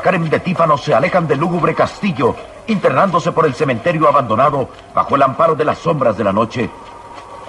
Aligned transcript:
Karen 0.00 0.30
de 0.30 0.40
Tífano 0.40 0.78
se 0.78 0.94
alejan 0.94 1.26
del 1.26 1.38
lúgubre 1.38 1.74
castillo, 1.74 2.34
internándose 2.66 3.32
por 3.32 3.46
el 3.46 3.54
cementerio 3.54 4.08
abandonado 4.08 4.68
bajo 4.94 5.16
el 5.16 5.22
amparo 5.22 5.54
de 5.54 5.64
las 5.64 5.78
sombras 5.78 6.16
de 6.16 6.24
la 6.24 6.32
noche. 6.32 6.70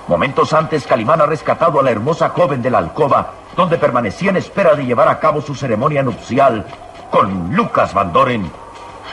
Momentos 0.07 0.51
antes, 0.53 0.85
Calimán 0.85 1.21
ha 1.21 1.25
rescatado 1.25 1.79
a 1.79 1.83
la 1.83 1.91
hermosa 1.91 2.29
joven 2.29 2.61
de 2.61 2.69
la 2.69 2.79
alcoba, 2.79 3.31
donde 3.55 3.77
permanecía 3.77 4.31
en 4.31 4.37
espera 4.37 4.75
de 4.75 4.85
llevar 4.85 5.07
a 5.07 5.19
cabo 5.19 5.41
su 5.41 5.55
ceremonia 5.55 6.03
nupcial 6.03 6.65
con 7.09 7.55
Lucas 7.55 7.93
Van 7.93 8.11
Doren. 8.11 8.51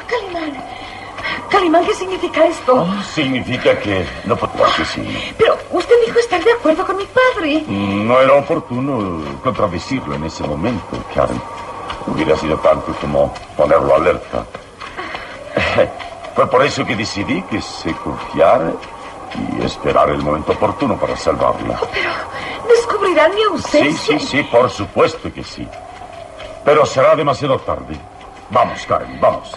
Calimán, 0.09 0.65
Calimán, 1.49 1.85
¿qué 1.85 1.95
significa 1.95 2.47
esto? 2.47 2.75
Oh, 2.75 3.03
significa 3.03 3.79
que 3.79 4.05
no 4.25 4.35
puedo 4.37 4.65
que 4.77 4.85
sí. 4.85 5.35
Pero 5.39 5.57
usted 5.71 5.95
dijo 6.07 6.19
estar 6.19 6.43
de 6.43 6.53
acuerdo 6.53 6.85
con 6.85 6.97
mi 6.97 7.07
padre. 7.07 7.65
No 7.69 8.21
era 8.21 8.35
oportuno 8.35 9.23
contradecirlo 9.45 10.17
en 10.17 10.25
ese 10.25 10.43
momento, 10.43 10.97
Karen. 11.15 11.41
Hubiera 12.07 12.37
sido 12.37 12.57
tanto 12.59 12.93
como 13.01 13.33
ponerlo 13.57 13.95
alerta. 13.95 14.45
Fue 16.35 16.47
por 16.49 16.65
eso 16.65 16.85
que 16.85 16.97
decidí 16.97 17.43
que 17.43 17.61
se 17.61 17.93
confiara 17.95 18.73
y 19.35 19.65
esperar 19.65 20.09
el 20.11 20.23
momento 20.23 20.53
oportuno 20.53 20.97
para 20.97 21.17
salvarla. 21.17 21.79
Oh, 21.81 21.89
pero 21.93 22.11
descubrirán 22.69 23.35
mi 23.35 23.43
ausencia. 23.43 24.19
Sí, 24.19 24.19
sí, 24.19 24.27
sí, 24.27 24.43
por 24.45 24.71
supuesto 24.71 25.33
que 25.33 25.45
sí. 25.45 25.67
Pero 26.65 26.85
será 26.87 27.15
demasiado 27.15 27.59
tarde. 27.59 27.97
Vamos, 28.51 28.85
Karen, 28.87 29.21
vamos. 29.21 29.57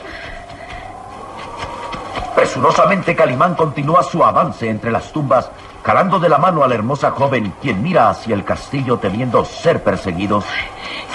Presurosamente 2.36 3.16
Calimán 3.16 3.56
continúa 3.56 4.04
su 4.04 4.24
avance 4.24 4.68
entre 4.68 4.92
las 4.92 5.12
tumbas, 5.12 5.50
calando 5.84 6.20
de 6.20 6.30
la 6.30 6.38
mano 6.38 6.64
a 6.64 6.68
la 6.68 6.76
hermosa 6.76 7.12
joven, 7.12 7.54
quien 7.62 7.82
mira 7.82 8.10
hacia 8.10 8.34
el 8.34 8.44
castillo 8.44 8.98
temiendo 8.98 9.46
ser 9.46 9.84
perseguidos. 9.84 10.46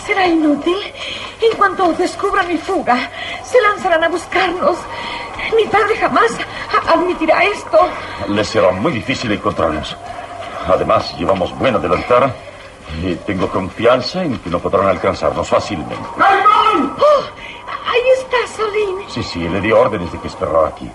Será 0.06 0.26
inútil. 0.26 0.76
En 1.40 1.56
cuanto 1.56 1.92
descubran 1.92 2.48
mi 2.48 2.58
fuga, 2.58 2.96
se 3.44 3.60
lanzarán 3.62 4.02
a 4.04 4.08
buscarnos. 4.08 4.76
Mi 5.56 5.64
padre 5.66 5.96
jamás 5.96 6.32
admitirá 6.86 7.44
esto. 7.44 7.78
Les 8.28 8.48
será 8.48 8.72
muy 8.72 8.92
difícil 8.92 9.30
encontrarnos. 9.30 9.96
Además, 10.66 11.16
llevamos 11.16 11.56
buena 11.56 11.78
delantera 11.78 12.34
y 13.02 13.14
tengo 13.16 13.48
confianza 13.48 14.24
en 14.24 14.38
que 14.38 14.50
no 14.50 14.58
podrán 14.58 14.88
alcanzarnos 14.88 15.48
fácilmente. 15.48 15.94
¡Caimán! 16.18 16.96
Oh, 16.98 17.22
ahí 17.86 18.02
está 18.18 18.36
Solín. 18.56 18.98
Sí, 19.08 19.22
sí, 19.22 19.48
le 19.48 19.60
di 19.60 19.70
órdenes 19.70 20.10
de 20.10 20.18
que 20.18 20.28
esperara 20.28 20.68
aquí. 20.68 20.90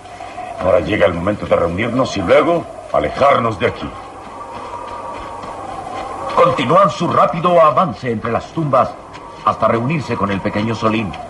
Ahora 0.60 0.82
llega 0.82 1.06
el 1.06 1.14
momento 1.14 1.46
de 1.46 1.56
reunirnos 1.56 2.16
y 2.18 2.22
luego 2.22 2.66
alejarnos 2.92 3.58
de 3.60 3.68
aquí. 3.68 3.90
Continúan 6.36 6.90
su 6.90 7.08
rápido 7.08 7.62
avance 7.62 8.12
entre 8.12 8.32
las 8.32 8.52
tumbas 8.52 8.90
hasta 9.46 9.68
reunirse 9.68 10.16
con 10.16 10.32
el 10.32 10.42
pequeño 10.42 10.76
Solín. 10.76 11.12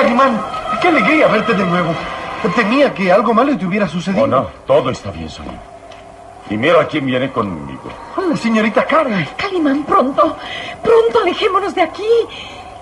animal! 0.00 0.40
¡Qué 0.80 0.88
alegría 0.88 1.28
verte 1.28 1.54
de 1.54 1.64
nuevo! 1.64 1.94
Temía 2.54 2.94
que 2.94 3.10
algo 3.10 3.34
malo 3.34 3.58
te 3.58 3.66
hubiera 3.66 3.88
sucedido. 3.88 4.24
Oh, 4.24 4.26
no, 4.26 4.46
todo 4.66 4.90
está 4.90 5.10
bien, 5.10 5.28
Solín. 5.28 5.58
Y 6.48 6.56
mira 6.56 6.86
quién 6.86 7.06
viene 7.06 7.32
conmigo. 7.32 7.90
La 8.16 8.36
señorita 8.36 8.84
Karen. 8.84 9.26
Calimán, 9.36 9.82
pronto, 9.84 10.36
pronto 10.82 11.20
alejémonos 11.20 11.74
de 11.74 11.82
aquí. 11.82 12.08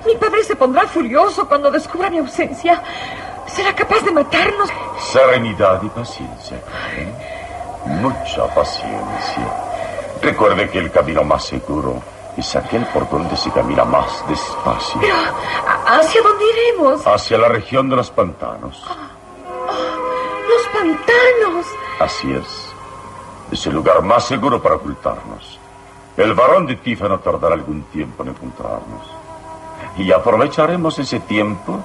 Mi 0.07 0.15
padre 0.17 0.45
se 0.45 0.55
pondrá 0.55 0.87
furioso 0.87 1.49
cuando 1.49 1.71
descubra 1.71 2.11
mi 2.11 2.19
ausencia. 2.19 2.83
Será 3.47 3.75
capaz 3.75 4.05
de 4.05 4.11
matarnos. 4.11 4.69
Serenidad 4.99 5.83
y 5.83 5.89
paciencia, 5.89 6.61
Karen. 6.61 7.15
Mucha 8.03 8.47
paciencia. 8.55 9.74
Recuerde 10.25 10.71
que 10.71 10.79
el 10.79 10.91
camino 10.91 11.23
más 11.23 11.45
seguro 11.45 12.03
es 12.35 12.57
aquel 12.57 12.87
por 12.87 13.09
donde 13.11 13.37
se 13.37 13.51
camina 13.51 13.85
más 13.85 14.27
despacio. 14.27 14.99
Pero, 14.99 15.15
¿hacia 15.87 16.23
dónde 16.23 16.45
iremos? 16.51 17.07
Hacia 17.07 17.37
la 17.37 17.49
región 17.49 17.91
de 17.91 17.97
los 17.97 18.11
pantanos. 18.11 18.83
¡Los 20.49 20.67
pantanos! 20.73 21.67
Así 22.01 22.33
es. 22.33 22.73
Es 23.53 23.67
el 23.67 23.75
lugar 23.75 24.03
más 24.03 24.25
seguro 24.25 24.63
para 24.63 24.77
ocultarnos. 24.77 25.61
El 26.17 26.33
varón 26.33 26.67
de 26.67 26.77
Tifa 26.77 27.07
no 27.07 27.21
tardará 27.21 27.55
algún 27.55 27.83
tiempo 27.85 28.23
en 28.23 28.31
encontrarnos. 28.31 29.07
Y 29.99 30.11
aprovecharemos 30.11 30.99
ese 30.99 31.21
tiempo 31.21 31.85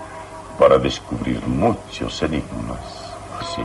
para 0.57 0.79
descubrir 0.79 1.45
muchos 1.45 2.21
enigmas. 2.23 2.79
Sí. 3.53 3.63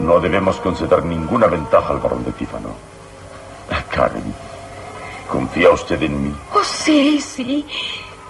No 0.00 0.18
debemos 0.18 0.56
conceder 0.56 1.04
ninguna 1.04 1.46
ventaja 1.46 1.92
al 1.92 1.98
varón 1.98 2.24
de 2.24 2.32
Tífano. 2.32 2.70
Karen, 4.02 4.34
¿confía 5.28 5.70
usted 5.70 6.02
en 6.02 6.24
mí? 6.24 6.34
Oh, 6.52 6.64
sí, 6.64 7.20
sí. 7.20 7.64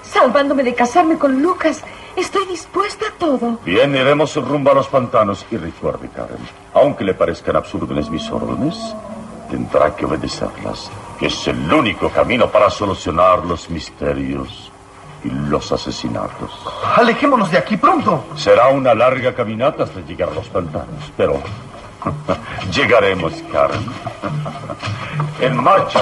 Salvándome 0.02 0.62
de 0.62 0.74
casarme 0.74 1.16
con 1.16 1.40
Lucas, 1.40 1.82
estoy 2.14 2.44
dispuesta 2.44 3.06
a 3.06 3.18
todo. 3.18 3.58
Bien, 3.64 3.96
iremos 3.96 4.36
rumbo 4.36 4.70
a 4.70 4.74
los 4.74 4.88
pantanos. 4.88 5.46
Y 5.50 5.56
recuerde, 5.56 6.10
Karen, 6.14 6.36
aunque 6.74 7.04
le 7.04 7.14
parezcan 7.14 7.56
absurdas 7.56 8.10
mis 8.10 8.30
órdenes, 8.30 8.94
tendrá 9.48 9.96
que 9.96 10.04
obedecerlas, 10.04 10.90
que 11.18 11.28
es 11.28 11.48
el 11.48 11.72
único 11.72 12.10
camino 12.10 12.50
para 12.50 12.68
solucionar 12.68 13.38
los 13.46 13.70
misterios 13.70 14.70
y 15.24 15.30
los 15.30 15.72
asesinatos. 15.72 16.50
Alejémonos 16.96 17.50
de 17.50 17.56
aquí 17.56 17.78
pronto. 17.78 18.26
Será 18.36 18.68
una 18.68 18.94
larga 18.94 19.34
caminata 19.34 19.84
hasta 19.84 20.00
llegar 20.00 20.28
a 20.28 20.34
los 20.34 20.50
pantanos, 20.50 21.10
pero 21.16 21.40
llegaremos, 22.74 23.32
Karen. 23.52 23.80
en 25.40 25.62
marcha. 25.62 26.00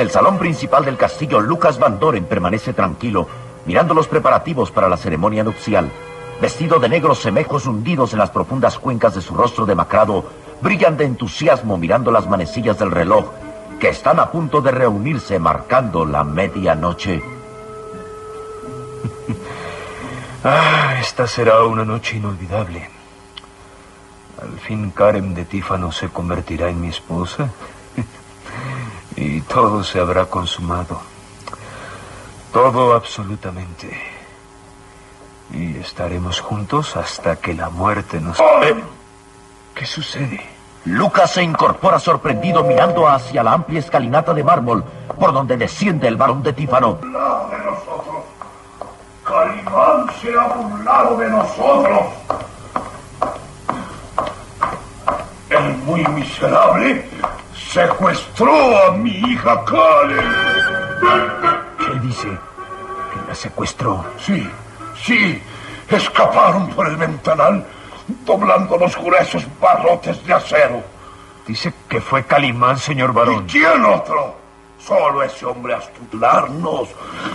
En 0.00 0.06
el 0.06 0.12
salón 0.12 0.38
principal 0.38 0.82
del 0.82 0.96
castillo, 0.96 1.40
Lucas 1.40 1.78
Van 1.78 2.00
Doren 2.00 2.24
permanece 2.24 2.72
tranquilo, 2.72 3.28
mirando 3.66 3.92
los 3.92 4.08
preparativos 4.08 4.70
para 4.70 4.88
la 4.88 4.96
ceremonia 4.96 5.44
nupcial. 5.44 5.90
Vestido 6.40 6.78
de 6.78 6.88
negros 6.88 7.18
semejos 7.18 7.66
hundidos 7.66 8.14
en 8.14 8.20
las 8.20 8.30
profundas 8.30 8.78
cuencas 8.78 9.14
de 9.14 9.20
su 9.20 9.34
rostro 9.34 9.66
demacrado, 9.66 10.24
brillan 10.62 10.96
de 10.96 11.04
entusiasmo 11.04 11.76
mirando 11.76 12.10
las 12.10 12.26
manecillas 12.26 12.78
del 12.78 12.92
reloj, 12.92 13.26
que 13.78 13.90
están 13.90 14.20
a 14.20 14.30
punto 14.30 14.62
de 14.62 14.70
reunirse 14.70 15.38
marcando 15.38 16.06
la 16.06 16.24
medianoche. 16.24 17.22
ah, 20.44 20.94
esta 20.98 21.26
será 21.26 21.62
una 21.64 21.84
noche 21.84 22.16
inolvidable. 22.16 22.88
Al 24.40 24.58
fin 24.60 24.92
Karen 24.92 25.34
de 25.34 25.44
Tífano 25.44 25.92
se 25.92 26.08
convertirá 26.08 26.70
en 26.70 26.80
mi 26.80 26.88
esposa 26.88 27.50
y 29.20 29.42
todo 29.42 29.84
se 29.84 30.00
habrá 30.00 30.24
consumado. 30.24 30.98
Todo 32.54 32.94
absolutamente. 32.94 34.00
Y 35.52 35.76
estaremos 35.76 36.40
juntos 36.40 36.96
hasta 36.96 37.36
que 37.36 37.52
la 37.52 37.68
muerte 37.68 38.18
nos... 38.18 38.40
Eh, 38.40 38.82
¿Qué 39.74 39.84
sucede? 39.84 40.40
Lucas 40.86 41.32
se 41.32 41.42
incorpora 41.42 41.98
sorprendido 41.98 42.64
mirando 42.64 43.06
hacia 43.06 43.42
la 43.42 43.52
amplia 43.52 43.80
escalinata 43.80 44.32
de 44.32 44.42
mármol 44.42 44.82
por 45.18 45.34
donde 45.34 45.58
desciende 45.58 46.08
el 46.08 46.16
varón 46.16 46.42
de 46.42 46.54
Tífano. 46.54 46.94
de 46.94 47.08
nosotros. 47.08 48.24
Calimán 49.22 50.06
se 50.22 50.32
ha 50.32 50.46
burlado 50.46 51.16
de 51.18 51.28
nosotros. 51.28 52.00
El 55.50 55.76
muy 55.78 56.02
miserable 56.06 57.19
secuestró 57.72 58.52
a 58.86 58.92
mi 58.92 59.10
hija 59.10 59.64
Karen. 59.64 60.32
¿Qué 61.78 62.00
dice? 62.00 62.28
¿Que 62.28 63.28
la 63.28 63.34
secuestró? 63.34 64.04
Sí, 64.18 64.48
sí. 65.02 65.40
Escaparon 65.88 66.68
por 66.70 66.88
el 66.88 66.96
ventanal 66.96 67.64
doblando 68.24 68.76
los 68.76 68.96
gruesos 68.96 69.46
barrotes 69.60 70.24
de 70.26 70.34
acero. 70.34 70.82
Dice 71.46 71.72
que 71.88 72.00
fue 72.00 72.24
Calimán, 72.24 72.78
señor 72.78 73.12
varón. 73.12 73.44
¿Y 73.46 73.52
quién 73.52 73.84
otro? 73.84 74.36
Solo 74.78 75.22
ese 75.22 75.46
hombre 75.46 75.74
astularnos 75.74 76.88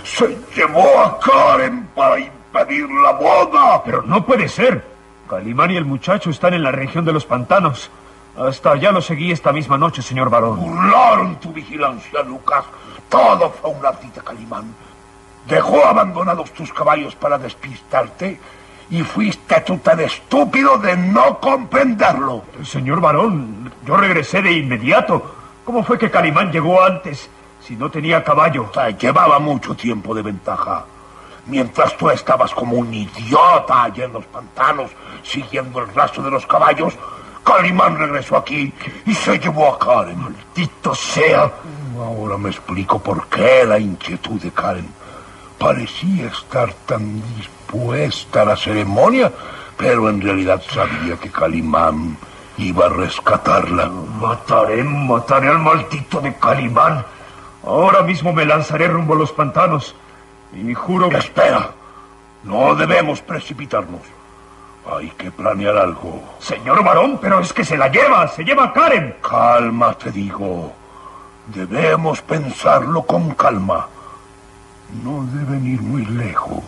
se 0.04 0.36
llevó 0.54 1.00
a 1.00 1.18
Karen 1.18 1.88
para 1.94 2.18
impedir 2.18 2.88
la 2.90 3.12
boda. 3.12 3.82
Pero 3.84 4.02
no 4.02 4.24
puede 4.24 4.48
ser. 4.48 4.84
Calimán 5.30 5.70
y 5.70 5.76
el 5.76 5.84
muchacho 5.84 6.30
están 6.30 6.54
en 6.54 6.62
la 6.62 6.72
región 6.72 7.04
de 7.04 7.12
los 7.12 7.24
pantanos. 7.24 7.90
Hasta 8.38 8.72
allá 8.72 8.92
lo 8.92 9.00
seguí 9.00 9.32
esta 9.32 9.50
misma 9.50 9.78
noche, 9.78 10.02
señor 10.02 10.28
varón. 10.28 10.60
Burlaron 10.60 11.36
tu 11.36 11.52
vigilancia, 11.52 12.22
Lucas. 12.22 12.64
Todo 13.08 13.50
fue 13.50 13.70
un 13.70 13.84
ardid 13.84 14.08
de 14.08 14.20
Calimán. 14.20 14.74
Dejó 15.48 15.86
abandonados 15.86 16.52
tus 16.52 16.72
caballos 16.72 17.14
para 17.14 17.38
despistarte 17.38 18.38
y 18.90 19.02
fuiste 19.02 19.60
tú 19.62 19.78
tan 19.78 20.00
estúpido 20.00 20.76
de 20.76 20.96
no 20.96 21.38
comprenderlo. 21.38 22.44
Señor 22.62 23.00
varón, 23.00 23.72
yo 23.86 23.96
regresé 23.96 24.42
de 24.42 24.52
inmediato. 24.52 25.34
¿Cómo 25.64 25.82
fue 25.82 25.98
que 25.98 26.10
Calimán 26.10 26.52
llegó 26.52 26.82
antes 26.82 27.30
si 27.60 27.74
no 27.74 27.90
tenía 27.90 28.22
caballo? 28.22 28.70
llevaba 29.00 29.38
mucho 29.38 29.74
tiempo 29.74 30.14
de 30.14 30.22
ventaja. 30.22 30.84
Mientras 31.46 31.96
tú 31.96 32.10
estabas 32.10 32.52
como 32.52 32.76
un 32.76 32.92
idiota 32.92 33.84
allá 33.84 34.04
en 34.04 34.12
los 34.12 34.26
pantanos, 34.26 34.90
siguiendo 35.22 35.78
el 35.80 35.94
rastro 35.94 36.22
de 36.22 36.30
los 36.30 36.44
caballos, 36.46 36.94
Calimán 37.46 37.96
regresó 37.96 38.36
aquí 38.36 38.72
y 39.06 39.14
se 39.14 39.38
llevó 39.38 39.72
a 39.72 39.78
Karen. 39.78 40.18
Maldito 40.18 40.94
sea. 40.96 41.52
Ahora 41.96 42.36
me 42.36 42.50
explico 42.50 42.98
por 42.98 43.28
qué 43.28 43.64
la 43.64 43.78
inquietud 43.78 44.40
de 44.40 44.50
Karen. 44.50 44.88
Parecía 45.56 46.26
estar 46.26 46.72
tan 46.86 47.22
dispuesta 47.36 48.42
a 48.42 48.46
la 48.46 48.56
ceremonia, 48.56 49.32
pero 49.76 50.10
en 50.10 50.20
realidad 50.20 50.60
sabía 50.68 51.16
que 51.18 51.30
Calimán 51.30 52.18
iba 52.58 52.86
a 52.86 52.88
rescatarla. 52.88 53.90
Mataré, 54.20 54.82
mataré 54.82 55.48
al 55.48 55.60
maldito 55.60 56.20
de 56.20 56.34
Calimán. 56.34 57.06
Ahora 57.64 58.02
mismo 58.02 58.32
me 58.32 58.44
lanzaré 58.44 58.88
rumbo 58.88 59.14
a 59.14 59.18
los 59.18 59.30
pantanos. 59.30 59.94
Y 60.52 60.74
juro 60.74 61.08
que... 61.08 61.18
Espera. 61.18 61.70
No 62.42 62.74
debemos 62.74 63.20
precipitarnos. 63.20 64.02
Hay 64.88 65.10
que 65.10 65.30
planear 65.30 65.76
algo. 65.76 66.22
Señor 66.38 66.84
varón, 66.84 67.18
pero 67.20 67.40
es 67.40 67.52
que 67.52 67.64
se 67.64 67.76
la 67.76 67.88
lleva, 67.88 68.28
se 68.28 68.44
lleva 68.44 68.64
a 68.64 68.72
Karen. 68.72 69.16
Calma, 69.20 69.94
te 69.94 70.12
digo. 70.12 70.72
Debemos 71.46 72.22
pensarlo 72.22 73.02
con 73.02 73.34
calma. 73.34 73.88
No 75.02 75.26
deben 75.32 75.66
ir 75.66 75.82
muy 75.82 76.04
lejos. 76.06 76.62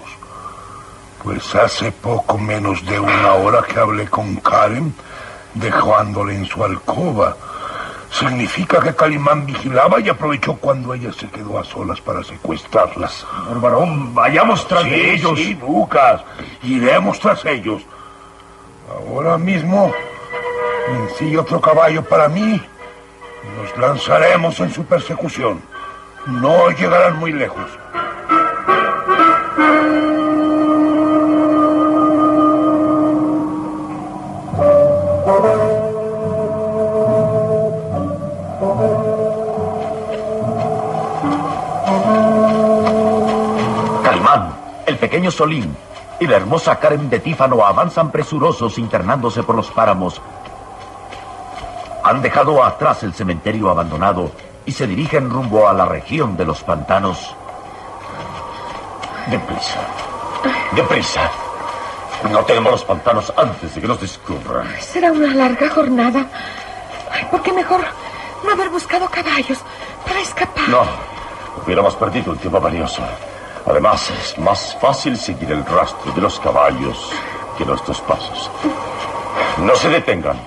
Pues 1.23 1.55
hace 1.55 1.93
poco 1.93 2.39
menos 2.39 2.85
de 2.87 2.99
una 2.99 3.35
hora 3.35 3.63
que 3.63 3.79
hablé 3.79 4.09
con 4.09 4.37
Karen, 4.37 4.95
dejándole 5.55 6.35
en 6.35 6.47
su 6.47 6.65
alcoba. 6.65 7.37
Significa 8.11 8.81
que 8.81 8.95
Calimán 8.95 9.47
vigilaba 9.47 10.01
y 10.01 10.09
aprovechó 10.09 10.55
cuando 10.55 10.95
ella 10.95 11.13
se 11.13 11.29
quedó 11.29 11.59
a 11.59 11.65
solas 11.65 12.01
para 12.01 12.25
secuestrarlas. 12.25 13.27
Señor 13.45 13.61
varón, 13.61 14.15
vayamos 14.15 14.67
tras 14.67 14.85
de 14.85 15.15
ellos. 15.15 15.39
Sí, 15.39 15.55
Lucas, 15.55 16.23
iremos 16.63 17.21
tras 17.21 17.45
ellos. 17.45 17.83
Ahora 18.91 19.37
mismo, 19.37 19.93
sigue 21.19 21.39
otro 21.39 21.61
caballo 21.61 22.03
para 22.03 22.29
mí 22.29 22.41
y 23.43 23.61
nos 23.61 23.77
lanzaremos 23.79 24.59
en 24.61 24.73
su 24.73 24.85
persecución. 24.85 25.61
No 26.27 26.71
llegarán 26.71 27.19
muy 27.19 27.33
lejos. 27.33 27.65
Calimán, 44.03 44.55
el 44.87 44.97
pequeño 44.97 45.31
Solín 45.31 45.77
y 46.21 46.27
la 46.27 46.37
hermosa 46.37 46.79
Karen 46.79 47.09
de 47.09 47.21
Tífano 47.21 47.65
avanzan 47.65 48.11
presurosos 48.11 48.79
internándose 48.79 49.43
por 49.43 49.55
los 49.55 49.71
páramos. 49.71 50.21
Han 52.05 52.23
dejado 52.23 52.65
atrás 52.65 53.03
el 53.03 53.15
cementerio 53.15 53.71
abandonado 53.71 54.31
y 54.65 54.73
se 54.73 54.87
dirigen 54.87 55.31
rumbo 55.31 55.69
a 55.69 55.73
la 55.73 55.85
región 55.85 56.37
de 56.37 56.45
los 56.45 56.63
pantanos. 56.63 57.35
Deprisa. 59.27 59.81
Deprisa. 60.73 61.31
No 62.31 62.45
tenemos 62.45 62.73
los 62.73 62.85
pantanos 62.85 63.33
antes 63.37 63.75
de 63.75 63.81
que 63.81 63.87
nos 63.87 64.01
descubran. 64.01 64.69
Será 64.81 65.13
una 65.13 65.35
larga 65.35 65.69
jornada. 65.71 66.27
¿por 67.31 67.43
qué 67.43 67.53
mejor 67.53 67.81
no 68.45 68.53
haber 68.53 68.69
buscado 68.71 69.09
caballos 69.09 69.59
para 70.07 70.21
escapar? 70.21 70.69
No, 70.69 70.83
hubiéramos 71.65 71.95
perdido 71.97 72.33
un 72.33 72.39
tiempo 72.39 72.61
valioso. 72.61 73.03
Además, 73.67 74.11
es 74.11 74.39
más 74.39 74.77
fácil 74.81 75.17
seguir 75.17 75.51
el 75.53 75.65
rastro 75.65 76.13
de 76.13 76.21
los 76.21 76.39
caballos 76.41 77.13
que 77.57 77.65
nuestros 77.65 78.01
pasos. 78.01 78.51
No 79.59 79.75
se 79.75 79.89
detengan. 79.89 80.39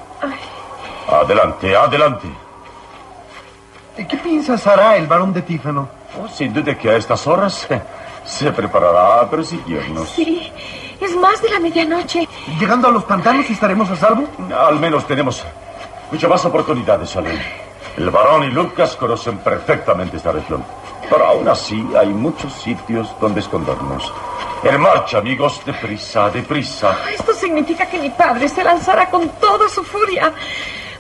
Adelante, 1.10 1.75
adelante. 1.75 2.27
¿Qué 3.96 4.18
piensas 4.18 4.65
hará 4.65 4.96
el 4.96 5.08
varón 5.08 5.34
de 5.34 5.41
Tífano? 5.41 5.89
Oh, 6.20 6.27
sin 6.27 6.53
duda 6.53 6.77
que 6.77 6.89
a 6.89 6.96
estas 6.96 7.27
horas 7.27 7.68
se 8.25 8.51
preparará 8.51 9.22
a 9.22 9.30
perseguirnos. 9.30 10.10
Sí, 10.10 10.51
es 11.00 11.15
más 11.15 11.41
de 11.41 11.50
la 11.50 11.60
medianoche. 11.60 12.27
Llegando 12.60 12.88
a 12.88 12.91
los 12.91 13.03
pantanos 13.03 13.50
estaremos 13.50 13.89
a 13.89 13.96
salvo. 13.96 14.27
Al 14.58 14.80
menos 14.80 15.06
tenemos 15.06 15.44
muchas 16.12 16.30
más 16.30 16.46
oportunidades, 16.46 17.10
Salem. 17.10 17.38
El 17.98 18.10
varón 18.10 18.44
y 18.44 18.51
Lucas 18.51 18.96
conocen 18.96 19.39
perfectamente 19.39 20.18
esta 20.18 20.32
región. 20.32 20.63
Pero 21.12 21.25
aún 21.25 21.48
así 21.50 21.86
hay 22.00 22.08
muchos 22.08 22.53
sitios 22.53 23.13
donde 23.20 23.41
escondernos. 23.41 24.13
En 24.63 24.80
marcha, 24.80 25.18
amigos, 25.18 25.62
deprisa, 25.65 26.30
deprisa. 26.30 26.96
Esto 27.12 27.34
significa 27.34 27.86
que 27.86 28.00
mi 28.00 28.10
padre 28.12 28.48
se 28.48 28.63
lanzará 28.63 29.10
con 29.10 29.27
toda 29.32 29.68
su 29.68 29.84
furia. 29.84 30.32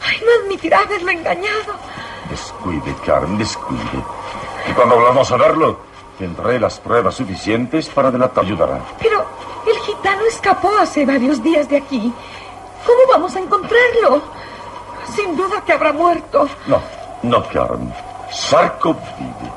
Ay, 0.05 0.21
no 0.25 0.43
admitirá 0.43 0.79
haberlo 0.79 1.11
engañado. 1.11 1.75
Descuide, 2.29 2.93
Carmen, 3.05 3.37
descuide. 3.37 4.03
Y 4.69 4.73
cuando 4.73 4.95
volvamos 4.95 5.31
a 5.31 5.37
verlo, 5.37 5.79
tendré 6.19 6.59
las 6.59 6.77
pruebas 6.81 7.15
suficientes 7.15 7.87
para 7.87 8.11
delatar. 8.11 8.43
Ayudará. 8.43 8.81
Pero 8.99 9.25
el 9.65 9.79
gitano 9.79 10.25
escapó 10.25 10.75
hace 10.77 11.05
varios 11.05 11.41
días 11.41 11.69
de 11.69 11.77
aquí. 11.77 12.13
¿Cómo 12.85 12.99
vamos 13.09 13.33
a 13.37 13.39
encontrarlo? 13.39 14.21
Sin 15.15 15.37
duda 15.37 15.61
que 15.65 15.71
habrá 15.71 15.93
muerto. 15.93 16.49
No, 16.67 16.81
no, 17.23 17.47
Carmen. 17.47 17.93
Sarko 18.29 18.93
vive. 19.17 19.50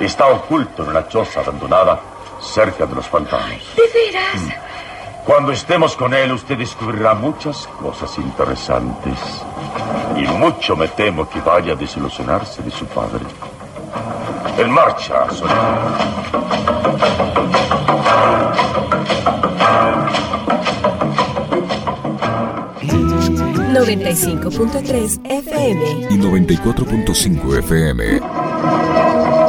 Está 0.00 0.26
oculto 0.26 0.82
en 0.82 0.90
una 0.90 1.08
choza 1.08 1.40
abandonada 1.40 2.00
cerca 2.40 2.86
de 2.86 2.94
los 2.94 3.08
pantanos. 3.08 3.74
¿De 3.76 3.82
veras? 3.92 4.42
Mm. 4.42 4.64
Cuando 5.24 5.52
estemos 5.52 5.96
con 5.96 6.12
él, 6.12 6.32
usted 6.32 6.58
descubrirá 6.58 7.14
muchas 7.14 7.66
cosas 7.80 8.18
interesantes. 8.18 9.18
Y 10.16 10.26
mucho 10.26 10.76
me 10.76 10.88
temo 10.88 11.28
que 11.28 11.40
vaya 11.40 11.72
a 11.72 11.76
desilusionarse 11.76 12.62
de 12.62 12.70
su 12.70 12.84
padre. 12.86 13.24
En 14.58 14.70
marcha, 14.70 15.30
Sonia. 15.30 15.54
95.3 23.74 25.20
FM 25.24 26.06
y 26.10 26.18
94.5 26.18 27.58
FM. 27.58 29.43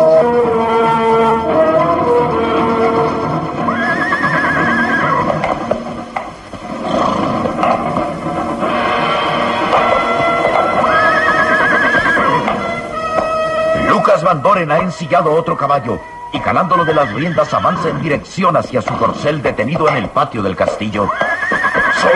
Van 14.25 14.41
Doren 14.41 14.71
ha 14.71 14.79
ensillado 14.79 15.31
otro 15.31 15.55
caballo 15.55 15.99
y 16.33 16.39
calándolo 16.39 16.83
de 16.83 16.95
las 16.95 17.13
riendas 17.13 17.53
avanza 17.53 17.89
en 17.89 18.01
dirección 18.01 18.57
hacia 18.57 18.81
su 18.81 18.91
corcel 18.97 19.39
detenido 19.39 19.87
en 19.87 19.97
el 19.97 20.09
patio 20.09 20.41
del 20.41 20.55
castillo. 20.55 21.07
¡So! 22.01 22.09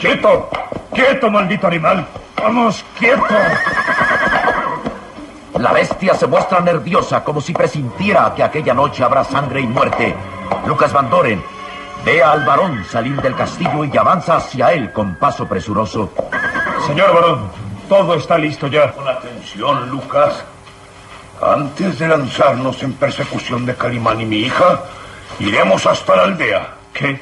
¡Quieto! 0.00 0.48
¡Quieto, 0.94 1.30
maldito 1.30 1.66
animal! 1.66 2.06
¡Vamos, 2.38 2.82
quieto! 2.98 3.34
La 5.58 5.72
bestia 5.74 6.14
se 6.14 6.26
muestra 6.26 6.60
nerviosa 6.60 7.22
como 7.22 7.42
si 7.42 7.52
presintiera 7.52 8.32
que 8.34 8.42
aquella 8.42 8.72
noche 8.72 9.04
habrá 9.04 9.22
sangre 9.22 9.60
y 9.60 9.66
muerte. 9.66 10.16
Lucas 10.66 10.90
Van 10.94 11.10
Doren 11.10 11.44
ve 12.02 12.22
al 12.22 12.46
varón 12.46 12.82
salir 12.86 13.20
del 13.20 13.36
castillo 13.36 13.84
y 13.84 13.94
avanza 13.94 14.36
hacia 14.36 14.72
él 14.72 14.90
con 14.90 15.16
paso 15.16 15.46
presuroso. 15.46 16.14
Señor 16.86 17.12
varón, 17.12 17.50
todo 17.90 18.14
está 18.14 18.38
listo 18.38 18.68
ya. 18.68 18.90
Con 18.92 19.06
atención, 19.06 19.90
Lucas. 19.90 20.46
Antes 21.42 21.98
de 21.98 22.06
lanzarnos 22.06 22.80
en 22.84 22.92
persecución 22.92 23.66
de 23.66 23.74
Calimán 23.74 24.20
y 24.20 24.26
mi 24.26 24.36
hija, 24.42 24.84
iremos 25.40 25.84
hasta 25.86 26.14
la 26.14 26.22
aldea. 26.22 26.74
¿Qué? 26.94 27.20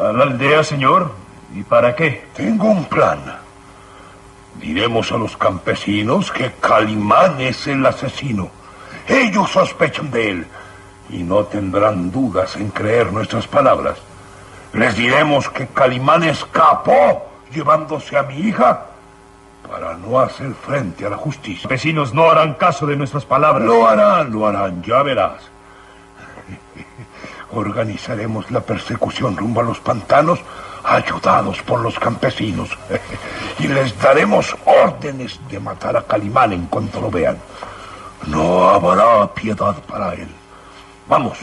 ¿A 0.00 0.12
la 0.12 0.22
aldea, 0.22 0.62
señor? 0.62 1.12
¿Y 1.52 1.64
para 1.64 1.96
qué? 1.96 2.28
Tengo 2.36 2.70
un 2.70 2.84
plan. 2.84 3.18
Diremos 4.60 5.10
a 5.10 5.16
los 5.16 5.36
campesinos 5.36 6.30
que 6.30 6.52
Calimán 6.60 7.40
es 7.40 7.66
el 7.66 7.84
asesino. 7.84 8.48
Ellos 9.08 9.50
sospechan 9.50 10.12
de 10.12 10.30
él 10.30 10.46
y 11.10 11.24
no 11.24 11.42
tendrán 11.42 12.12
dudas 12.12 12.54
en 12.54 12.68
creer 12.68 13.12
nuestras 13.12 13.48
palabras. 13.48 13.98
Les 14.72 14.94
diremos 14.94 15.50
que 15.50 15.66
Calimán 15.66 16.22
escapó 16.22 17.26
llevándose 17.52 18.16
a 18.16 18.22
mi 18.22 18.36
hija 18.38 18.87
para 19.70 19.96
no 19.96 20.18
hacer 20.18 20.54
frente 20.54 21.06
a 21.06 21.10
la 21.10 21.16
justicia. 21.16 21.62
Los 21.64 21.70
vecinos 21.70 22.14
no 22.14 22.30
harán 22.30 22.54
caso 22.54 22.86
de 22.86 22.96
nuestras 22.96 23.24
palabras. 23.24 23.66
Lo 23.66 23.86
harán, 23.86 24.32
lo 24.32 24.46
harán, 24.46 24.82
ya 24.82 25.02
verás. 25.02 25.42
Organizaremos 27.52 28.50
la 28.50 28.60
persecución 28.60 29.36
rumbo 29.36 29.60
a 29.60 29.64
los 29.64 29.80
pantanos 29.80 30.40
ayudados 30.84 31.60
por 31.62 31.80
los 31.80 31.98
campesinos. 31.98 32.70
y 33.58 33.68
les 33.68 33.98
daremos 34.00 34.56
órdenes 34.64 35.38
de 35.50 35.60
matar 35.60 35.96
a 35.96 36.02
Calimán 36.02 36.52
en 36.52 36.66
cuanto 36.66 37.00
lo 37.00 37.10
vean. 37.10 37.38
No 38.26 38.68
habrá 38.68 39.32
piedad 39.34 39.76
para 39.86 40.14
él. 40.14 40.28
Vamos. 41.08 41.38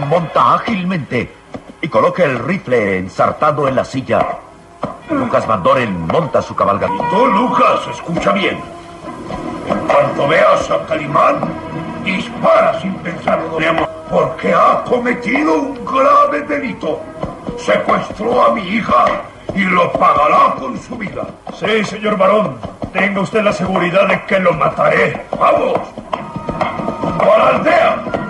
Monta 0.00 0.54
ágilmente 0.54 1.32
y 1.80 1.88
coloca 1.88 2.24
el 2.24 2.38
rifle 2.38 2.98
ensartado 2.98 3.68
en 3.68 3.76
la 3.76 3.84
silla. 3.84 4.26
Lucas 5.10 5.46
Van 5.46 5.62
Doren 5.62 6.06
monta 6.06 6.40
su 6.40 6.54
cabalgadura. 6.54 7.04
Y 7.06 7.10
tú, 7.10 7.26
Lucas, 7.26 7.80
escucha 7.90 8.32
bien. 8.32 8.58
En 9.68 9.78
cuanto 9.86 10.28
veas 10.28 10.70
a 10.70 10.86
Calimán, 10.86 11.40
dispara 12.04 12.80
sin 12.80 12.94
pensarlo, 12.96 13.58
porque 14.10 14.52
ha 14.54 14.82
cometido 14.84 15.54
un 15.54 15.84
grave 15.84 16.42
delito. 16.42 17.00
Secuestró 17.58 18.46
a 18.46 18.54
mi 18.54 18.62
hija 18.62 19.04
y 19.54 19.64
lo 19.64 19.92
pagará 19.92 20.54
con 20.58 20.78
su 20.78 20.96
vida. 20.96 21.26
Sí, 21.54 21.84
señor 21.84 22.16
varón. 22.16 22.56
Tenga 22.92 23.20
usted 23.20 23.42
la 23.42 23.52
seguridad 23.52 24.06
de 24.06 24.22
que 24.26 24.38
lo 24.38 24.52
mataré. 24.52 25.26
¡Vamos! 25.38 25.78
¡A 27.20 27.38
la 27.38 27.48
aldea! 27.48 28.21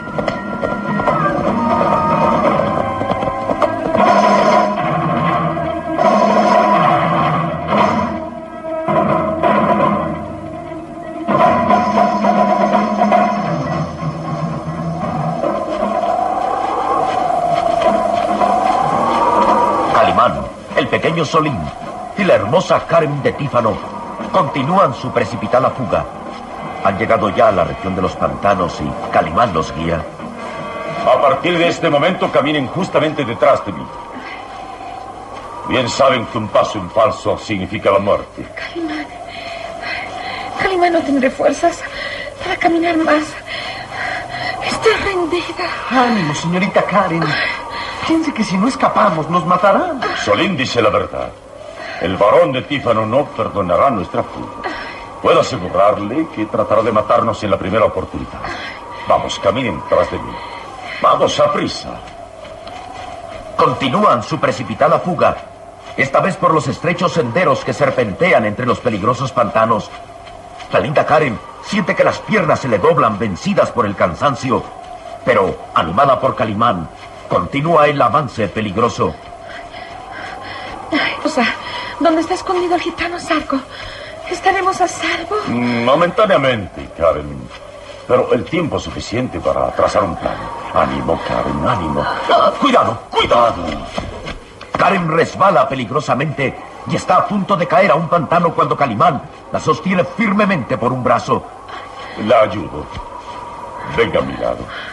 Pequeño 21.22 21.24
Solín 21.24 21.58
y 22.18 22.24
la 22.24 22.34
hermosa 22.34 22.86
Karen 22.86 23.22
de 23.22 23.32
Tífano 23.32 23.76
continúan 24.32 24.94
su 24.94 25.10
precipitada 25.12 25.70
fuga. 25.70 26.04
Han 26.84 26.98
llegado 26.98 27.30
ya 27.30 27.48
a 27.48 27.52
la 27.52 27.64
región 27.64 27.94
de 27.94 28.02
los 28.02 28.16
pantanos 28.16 28.80
y 28.80 29.12
Calimán 29.12 29.52
los 29.52 29.74
guía. 29.76 30.02
A 31.06 31.20
partir 31.20 31.56
de 31.58 31.68
este 31.68 31.88
momento 31.88 32.30
caminen 32.30 32.66
justamente 32.68 33.24
detrás 33.24 33.64
de 33.64 33.72
mí. 33.72 33.86
Bien 35.68 35.88
saben 35.88 36.26
que 36.26 36.38
un 36.38 36.48
paso 36.48 36.78
en 36.78 36.90
falso 36.90 37.38
significa 37.38 37.90
la 37.90 37.98
muerte. 37.98 38.44
Calimán. 38.54 39.06
Calimán, 40.60 40.92
no 40.92 41.00
tendré 41.00 41.30
fuerzas 41.30 41.82
para 42.42 42.56
caminar 42.56 42.96
más. 42.96 43.24
Estoy 44.64 44.92
rendida. 45.04 45.66
Ánimo, 45.90 46.34
señorita 46.34 46.82
Karen. 46.82 47.22
Piense 48.06 48.32
que 48.34 48.44
si 48.44 48.56
no 48.56 48.68
escapamos 48.68 49.28
nos 49.30 49.46
matarán. 49.46 50.00
Solín 50.24 50.56
dice 50.56 50.82
la 50.82 50.90
verdad. 50.90 51.30
El 52.00 52.16
varón 52.16 52.52
de 52.52 52.62
Tífano 52.62 53.06
no 53.06 53.26
perdonará 53.26 53.90
nuestra 53.90 54.22
fuga. 54.22 54.68
Puedo 55.22 55.40
asegurarle 55.40 56.26
que 56.34 56.46
tratará 56.46 56.82
de 56.82 56.90
matarnos 56.90 57.42
en 57.44 57.50
la 57.50 57.58
primera 57.58 57.84
oportunidad. 57.84 58.40
Vamos, 59.06 59.38
caminen 59.38 59.80
tras 59.88 60.10
de 60.10 60.18
mí. 60.18 60.32
Vamos 61.00 61.38
a 61.38 61.52
prisa. 61.52 61.90
Continúan 63.56 64.22
su 64.22 64.40
precipitada 64.40 64.98
fuga 64.98 65.36
esta 65.96 66.20
vez 66.20 66.36
por 66.36 66.54
los 66.54 66.66
estrechos 66.68 67.12
senderos 67.12 67.64
que 67.64 67.72
serpentean 67.72 68.46
entre 68.46 68.66
los 68.66 68.80
peligrosos 68.80 69.30
pantanos. 69.30 69.90
La 70.72 70.80
linda 70.80 71.04
Karen 71.04 71.38
siente 71.62 71.94
que 71.94 72.02
las 72.02 72.18
piernas 72.18 72.60
se 72.60 72.68
le 72.68 72.78
doblan 72.78 73.18
vencidas 73.18 73.70
por 73.70 73.84
el 73.84 73.94
cansancio, 73.94 74.62
pero 75.24 75.54
animada 75.74 76.18
por 76.18 76.34
Calimán, 76.34 76.88
continúa 77.32 77.86
el 77.86 78.00
avance 78.02 78.46
peligroso. 78.48 79.14
Ay, 80.92 81.14
o 81.24 81.28
sea, 81.30 81.46
¿dónde 81.98 82.20
está 82.20 82.34
escondido 82.34 82.74
el 82.74 82.80
gitano 82.82 83.18
Sarco? 83.18 83.58
¿Estaremos 84.30 84.78
a 84.82 84.86
salvo? 84.86 85.36
Mm, 85.46 85.82
momentáneamente, 85.82 86.90
Karen. 86.94 87.48
Pero 88.06 88.34
el 88.34 88.44
tiempo 88.44 88.78
suficiente 88.78 89.40
para 89.40 89.70
trazar 89.70 90.04
un 90.04 90.14
plan. 90.16 90.36
Ánimo, 90.74 91.18
Karen, 91.26 91.66
ánimo. 91.66 92.04
Ah, 92.04 92.52
cuidado, 92.60 93.00
cuidado. 93.10 93.64
Karen 94.76 95.10
resbala 95.10 95.66
peligrosamente 95.66 96.54
y 96.86 96.96
está 96.96 97.16
a 97.16 97.26
punto 97.26 97.56
de 97.56 97.66
caer 97.66 97.92
a 97.92 97.94
un 97.94 98.10
pantano 98.10 98.52
cuando 98.54 98.76
Calimán 98.76 99.22
la 99.50 99.58
sostiene 99.58 100.04
firmemente 100.04 100.76
por 100.76 100.92
un 100.92 101.02
brazo. 101.02 101.42
La 102.26 102.42
ayudo. 102.42 102.84
Venga 103.96 104.18
a 104.18 104.22
mi 104.22 104.36
lado. 104.36 104.91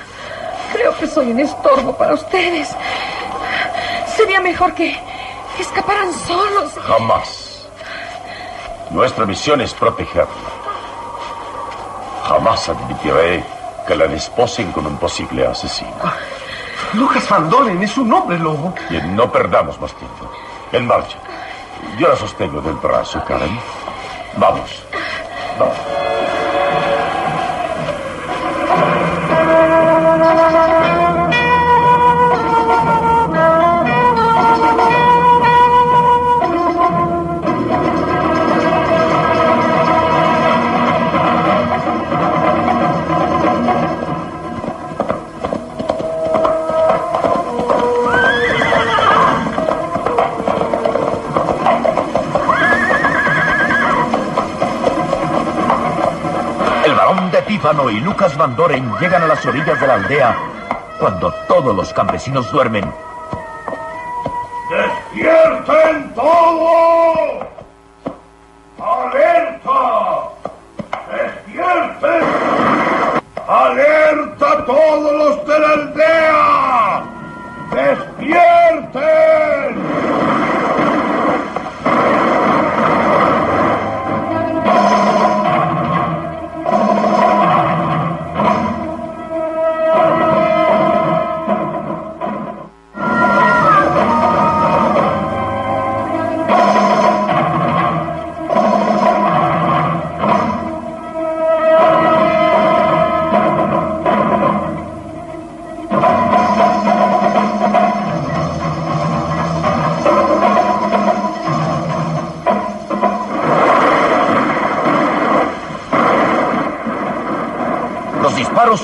Creo 0.72 0.96
que 0.98 1.08
soy 1.08 1.32
un 1.32 1.40
estorbo 1.40 1.96
para 1.98 2.14
ustedes. 2.14 2.76
Sería 4.16 4.40
mejor 4.40 4.74
que, 4.74 4.98
escaparan 5.60 6.14
solos. 6.14 6.74
Jamás. 6.86 7.68
Nuestra 8.92 9.26
misión 9.26 9.62
es 9.62 9.74
protegerla. 9.74 10.50
Jamás 12.28 12.70
admitiré 12.70 13.44
que 13.88 13.96
la 13.96 14.08
desposen 14.08 14.72
con 14.72 14.86
un 14.86 14.98
posible 14.98 15.46
asesino. 15.46 15.92
Lucas 16.94 17.28
Van 17.30 17.50
Doren 17.50 17.82
es 17.84 17.98
un 17.98 18.12
hombre 18.14 18.38
lobo. 18.38 18.74
Bien, 18.90 19.16
no 19.16 19.32
perdamos 19.32 19.80
más 19.80 19.94
tiempo. 19.94 20.30
En 20.72 20.88
marcha. 20.88 21.18
Yo 21.98 22.08
la 22.08 22.16
sostengo 22.16 22.62
del 22.62 22.76
brazo, 22.76 23.24
Karen. 23.26 23.60
Vamos. 24.38 24.84
Vamos. 25.58 25.89
Y 57.62 58.00
Lucas 58.00 58.38
Van 58.38 58.56
Doren 58.56 58.90
llegan 59.02 59.22
a 59.24 59.28
las 59.28 59.46
orillas 59.46 59.80
de 59.82 59.86
la 59.86 59.96
aldea 59.96 60.34
cuando 60.98 61.30
todos 61.46 61.76
los 61.76 61.92
campesinos 61.92 62.50
duermen. 62.54 62.90
¡Despierten 64.70 66.14
todos! 66.16 66.89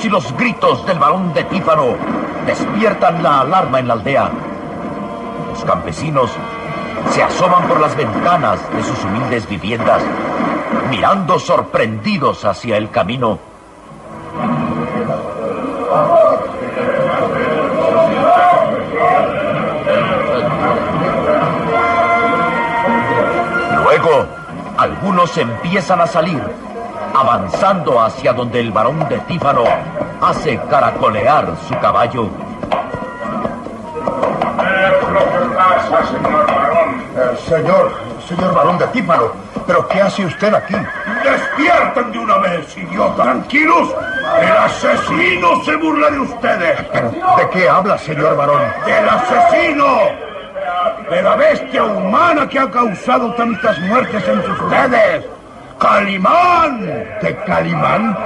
Y 0.02 0.08
los 0.08 0.36
gritos 0.36 0.86
del 0.86 1.00
varón 1.00 1.34
de 1.34 1.42
Tífano 1.44 1.96
despiertan 2.46 3.24
la 3.24 3.40
alarma 3.40 3.80
en 3.80 3.88
la 3.88 3.94
aldea. 3.94 4.30
Los 5.50 5.64
campesinos 5.64 6.30
se 7.10 7.24
asoman 7.24 7.66
por 7.66 7.80
las 7.80 7.96
ventanas 7.96 8.60
de 8.72 8.84
sus 8.84 9.04
humildes 9.04 9.48
viviendas, 9.48 10.00
mirando 10.90 11.40
sorprendidos 11.40 12.44
hacia 12.44 12.76
el 12.76 12.88
camino. 12.90 13.40
Luego, 23.82 24.26
algunos 24.78 25.36
empiezan 25.36 26.00
a 26.00 26.06
salir, 26.06 26.40
avanzando 27.16 27.98
hacia 28.02 28.32
donde 28.34 28.60
el 28.60 28.70
varón 28.70 28.98
de 29.08 29.18
Tífano 29.20 29.64
hace 30.20 30.60
caracolear 30.68 31.46
su 31.66 31.78
caballo. 31.78 32.28
señor 36.10 36.46
varón? 36.46 37.02
Eh, 37.16 37.36
señor, 37.48 37.92
señor 38.28 38.54
varón 38.54 38.78
de 38.78 38.86
Tífano, 38.88 39.32
¿pero 39.66 39.88
qué 39.88 40.02
hace 40.02 40.26
usted 40.26 40.52
aquí? 40.52 40.74
¡Despierten 41.24 42.12
de 42.12 42.18
una 42.18 42.36
vez, 42.38 42.76
idiota! 42.76 43.22
¡Tranquilos! 43.22 43.94
¡El 44.42 44.52
asesino 44.52 45.64
se 45.64 45.76
burla 45.76 46.10
de 46.10 46.20
ustedes! 46.20 46.92
¿De 46.92 47.50
qué 47.50 47.68
habla, 47.68 47.96
señor 47.96 48.36
varón? 48.36 48.60
¡Del 48.84 49.08
asesino! 49.08 49.86
¡De 51.10 51.22
la 51.22 51.36
bestia 51.36 51.84
humana 51.84 52.46
que 52.46 52.58
ha 52.58 52.70
causado 52.70 53.32
tantas 53.34 53.78
muertes 53.80 54.28
entre 54.28 54.52
ustedes! 54.52 55.35
¡Calimán! 55.78 56.80
¿De 57.20 57.36
Calimán? 57.46 58.16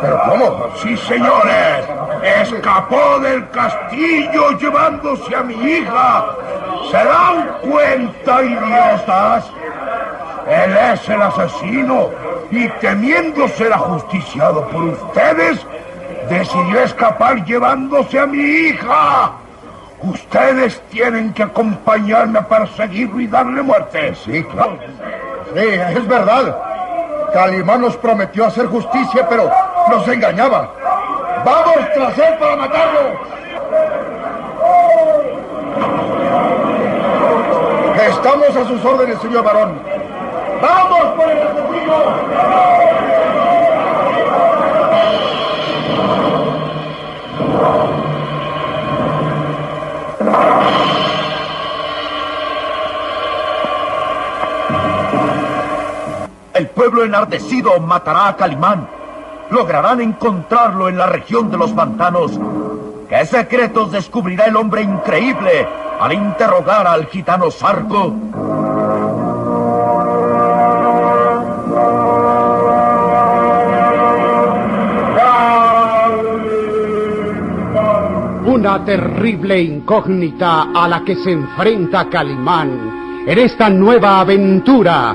¿Pero 0.00 0.20
cómo? 0.26 0.66
Sí, 0.76 0.96
señores. 0.96 1.84
Escapó 2.22 3.18
del 3.20 3.48
castillo 3.50 4.58
llevándose 4.58 5.34
a 5.34 5.42
mi 5.42 5.54
hija. 5.54 6.26
¿Se 6.90 6.96
dan 6.96 7.48
cuenta, 7.62 8.42
idiotas? 8.42 9.50
Él 10.48 10.76
es 10.92 11.08
el 11.08 11.22
asesino 11.22 12.10
y 12.50 12.68
temiendo 12.80 13.48
ser 13.48 13.72
ajusticiado 13.72 14.66
por 14.68 14.84
ustedes, 14.84 15.66
decidió 16.28 16.80
escapar 16.80 17.44
llevándose 17.44 18.18
a 18.18 18.26
mi 18.26 18.38
hija. 18.38 19.32
Ustedes 20.00 20.80
tienen 20.90 21.32
que 21.32 21.42
acompañarme 21.42 22.38
a 22.38 22.48
perseguirlo 22.48 23.20
y 23.20 23.26
darle 23.26 23.62
muerte. 23.62 24.14
Sí, 24.14 24.42
claro. 24.44 24.78
Sí, 25.54 25.64
es 25.64 26.08
verdad. 26.08 26.56
Calimán 27.32 27.80
nos 27.80 27.96
prometió 27.96 28.46
hacer 28.46 28.66
justicia, 28.66 29.26
pero 29.28 29.50
nos 29.90 30.06
engañaba. 30.08 30.70
¡Vamos 31.44 31.78
tras 31.94 32.18
él 32.18 32.38
para 32.38 32.56
matarlo! 32.56 33.00
Estamos 38.08 38.56
a 38.56 38.64
sus 38.66 38.84
órdenes, 38.84 39.18
señor 39.20 39.44
varón. 39.44 39.78
¡Vamos 40.60 41.04
por 41.16 41.30
el 41.30 41.38
asesino! 41.38 41.94
Pueblo 56.78 57.02
enardecido 57.02 57.80
matará 57.80 58.28
a 58.28 58.36
Calimán. 58.36 58.88
Lograrán 59.50 60.00
encontrarlo 60.00 60.88
en 60.88 60.96
la 60.96 61.06
región 61.06 61.50
de 61.50 61.58
los 61.58 61.72
pantanos. 61.72 62.38
¿Qué 63.08 63.26
secretos 63.26 63.90
descubrirá 63.90 64.44
el 64.44 64.54
hombre 64.54 64.82
increíble 64.82 65.66
al 65.98 66.12
interrogar 66.12 66.86
al 66.86 67.06
gitano 67.06 67.50
Sarco? 67.50 68.14
una 78.46 78.84
terrible 78.84 79.60
incógnita 79.60 80.72
a 80.74 80.88
la 80.88 81.04
que 81.04 81.14
se 81.14 81.30
enfrenta 81.30 82.08
Calimán 82.08 83.24
en 83.26 83.38
esta 83.38 83.68
nueva 83.68 84.20
aventura 84.20 85.14